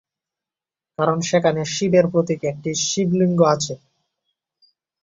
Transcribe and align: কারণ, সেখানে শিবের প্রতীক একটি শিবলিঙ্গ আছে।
কারণ, 0.99 1.17
সেখানে 1.21 1.61
শিবের 1.73 2.05
প্রতীক 2.11 2.41
একটি 2.51 2.71
শিবলিঙ্গ 2.85 3.39
আছে। 3.53 3.73